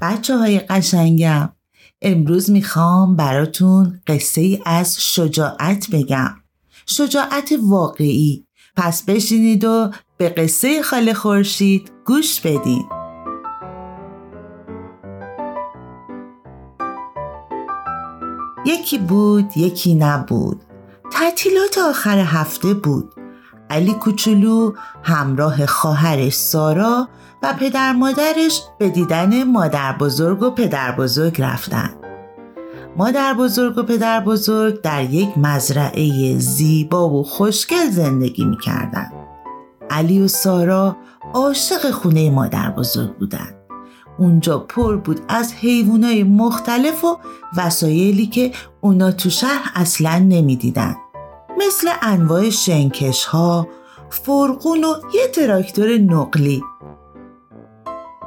[0.00, 1.48] بچه های قشنگم
[2.02, 6.34] امروز می‌خوام براتون قصه ای از شجاعت بگم.
[6.86, 8.46] شجاعت واقعی.
[8.76, 12.84] پس بشینید و به قصه خاله خورشید گوش بدین.
[18.66, 20.62] یکی بود یکی نبود.
[21.12, 23.14] تعطیلات آخر هفته بود.
[23.70, 24.72] علی کوچولو
[25.02, 27.08] همراه خواهرش سارا
[27.42, 31.90] و پدر مادرش به دیدن مادر بزرگ و پدر بزرگ رفتن.
[32.96, 39.12] مادر بزرگ و پدر بزرگ در یک مزرعه زیبا و خوشگل زندگی می کردن.
[39.90, 40.96] علی و سارا
[41.34, 43.54] عاشق خونه مادر بزرگ بودن.
[44.18, 47.18] اونجا پر بود از حیوانای مختلف و
[47.56, 50.96] وسایلی که اونا تو شهر اصلا نمی‌دیدن.
[51.58, 53.68] مثل انواع شنکش ها،
[54.10, 56.62] فرقون و یه تراکتور نقلی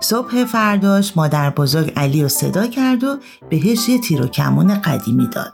[0.00, 3.16] صبح فرداش مادر بزرگ علی رو صدا کرد و
[3.48, 5.52] بهش یه تیر و کمون قدیمی داد.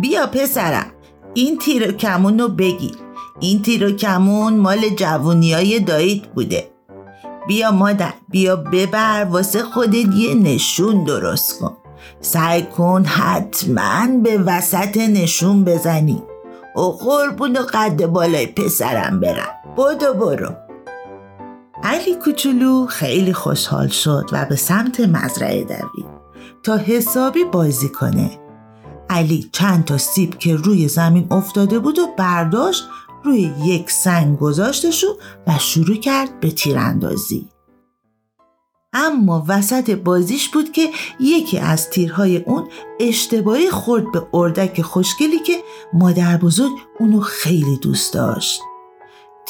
[0.00, 0.92] بیا پسرم
[1.34, 2.94] این تیر و کمون رو بگیر.
[3.40, 6.70] این تیر و کمون مال جوونی های دایید بوده.
[7.48, 11.76] بیا مادر بیا ببر واسه خودت یه نشون درست کن.
[12.20, 16.22] سعی کن حتما به وسط نشون بزنی.
[16.76, 19.48] و قربون و قد بالای پسرم برم.
[19.76, 20.71] بودو برو.
[21.82, 26.06] علی کوچولو خیلی خوشحال شد و به سمت مزرعه دوید
[26.62, 28.38] تا حسابی بازی کنه.
[29.10, 32.84] علی چند تا سیب که روی زمین افتاده بود و برداشت
[33.24, 35.06] روی یک سنگ گذاشتشو
[35.46, 37.48] و شروع کرد به تیراندازی.
[38.92, 42.68] اما وسط بازیش بود که یکی از تیرهای اون
[43.00, 45.56] اشتباهی خورد به اردک خوشگلی که
[45.92, 48.60] مادر بزرگ اونو خیلی دوست داشت.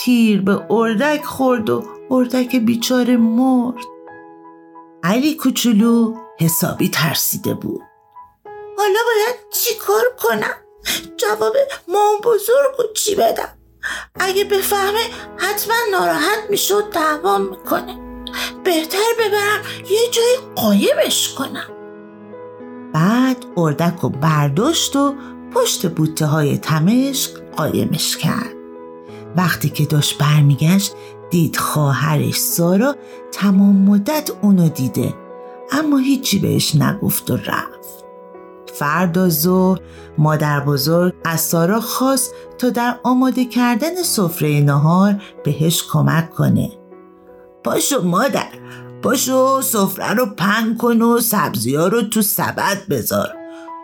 [0.04, 3.84] تیر به اردک خورد و اردک بیچاره مرد.
[5.02, 7.80] علی کوچولو حسابی ترسیده بود.
[8.78, 10.54] حالا باید چی کار کنم؟
[11.16, 11.52] جواب
[11.88, 13.48] مام بزرگ و چی بدم؟
[14.20, 15.04] اگه بفهمه
[15.36, 18.22] حتما ناراحت می‌شد دعوا می‌کنه.
[18.64, 21.68] بهتر ببرم یه جای قایمش کنم.
[22.94, 25.14] بعد اردک و برداشت و
[25.54, 28.61] پشت بوته های تمشک قایمش کرد.
[29.36, 30.92] وقتی که داشت برمیگشت
[31.30, 32.96] دید خواهرش سارا
[33.32, 35.14] تمام مدت اونو دیده
[35.72, 38.04] اما هیچی بهش نگفت و رفت.
[38.74, 39.80] فردا ظهر
[40.18, 46.72] مادر بزرگ از سارا خواست تا در آماده کردن سفره نهار بهش کمک کنه.
[47.64, 48.52] پاشو مادر
[49.02, 53.28] پاشو سفره رو پنگ کن و سبزی ها رو تو سبد بذار.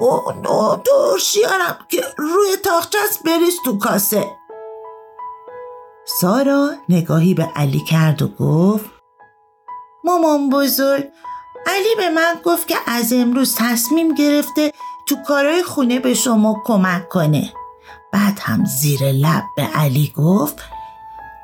[0.00, 0.76] او نو
[1.20, 4.37] شیارم که روی تاخچه بریز تو کاسه.
[6.08, 8.90] سارا نگاهی به علی کرد و گفت
[10.04, 11.04] مامان بزرگ
[11.66, 14.72] علی به من گفت که از امروز تصمیم گرفته
[15.08, 17.52] تو کارهای خونه به شما کمک کنه.
[18.12, 20.58] بعد هم زیر لب به علی گفت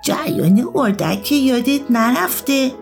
[0.05, 2.73] جریان اردک یادت نرفته.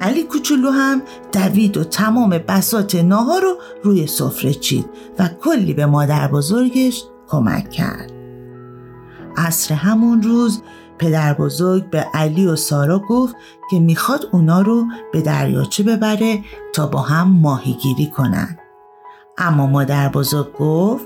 [0.00, 5.86] علی کوچولو هم دوید و تمام بسات ناها رو روی سفره چید و کلی به
[5.86, 8.11] مادر بزرگش کمک کرد.
[9.36, 10.62] عصر همون روز
[10.98, 13.36] پدر بزرگ به علی و سارا گفت
[13.70, 16.44] که می‌خواد اونا رو به دریاچه ببره
[16.74, 18.58] تا با هم ماهیگیری کنن.
[19.38, 21.04] اما مادر بزرگ گفت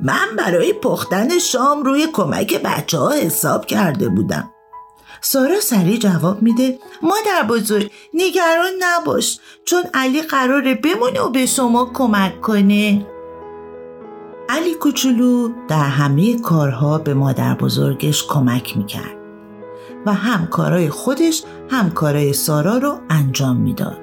[0.00, 4.50] من برای پختن شام روی کمک بچه ها حساب کرده بودم.
[5.20, 11.90] سارا سریع جواب میده مادر بزرگ نگران نباش چون علی قراره بمونه و به شما
[11.94, 13.06] کمک کنه.
[14.64, 19.16] علی کوچولو در همه کارها به مادر بزرگش کمک می‌کرد
[20.06, 23.98] و هم کارهای خودش هم کارهای سارا رو انجام می‌داد.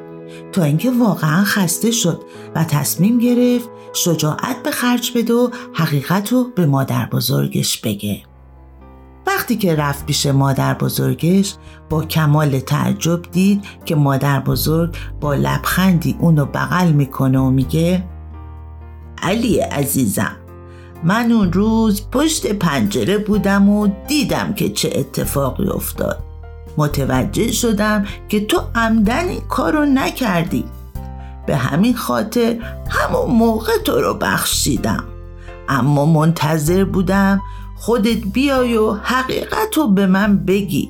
[0.52, 2.22] تا اینکه واقعا خسته شد
[2.56, 8.24] و تصمیم گرفت شجاعت به خرج بده و حقیقت رو به مادر بزرگش بگه.
[9.28, 11.56] وقتی که رفت پیش مادر بزرگش
[11.90, 18.04] با کمال تعجب دید که مادر بزرگ با لبخندی اونو بغل می‌کنه و میگه
[19.22, 20.41] علی عزیزم
[21.04, 26.24] من اون روز پشت پنجره بودم و دیدم که چه اتفاقی افتاد.
[26.78, 30.66] متوجه شدم که تو عمدن این کارو نکردی.
[31.48, 32.58] به همین خاطر
[32.90, 35.04] همون موقع تو رو بخشیدم.
[35.70, 37.42] اما منتظر بودم
[37.76, 40.90] خودت بیای و حقیقت رو به من بگی.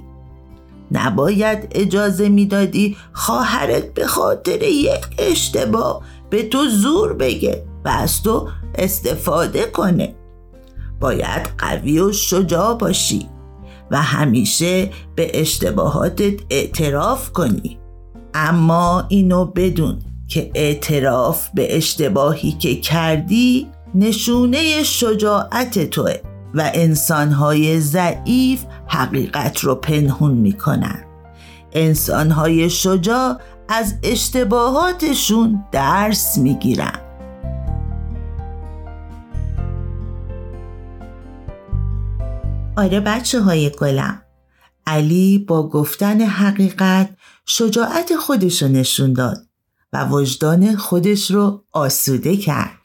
[0.91, 7.63] نباید اجازه می‌دادی خواهرت به خاطر یک اشتباه به تو زور بگه.
[7.85, 10.15] و از تو استفاده کنه.
[10.99, 13.29] باید قوی و شجاع باشی
[13.91, 17.79] و همیشه به اشتباهاتت اعتراف کنی.
[18.33, 26.13] اما اینو بدون که اعتراف به اشتباهی که کردی نشونه شجاعت توه
[26.53, 31.05] و انسانهای ضعیف حقیقت رو پنهون می‌کنن.
[31.73, 33.37] انسانهای شجاع
[33.69, 36.99] از اشتباهاتشون درس می‌گیرن.
[42.81, 44.21] آره بچه های گلم.
[44.87, 47.09] علی با گفتن حقیقت
[47.45, 49.37] شجاعت خودش رو نشون داد
[49.93, 52.80] و وجدان خودش رو آسوده کرد.